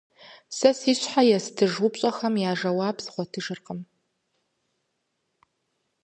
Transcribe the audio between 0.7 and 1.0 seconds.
си